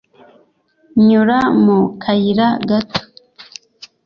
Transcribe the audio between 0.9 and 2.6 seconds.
nyura mu kayira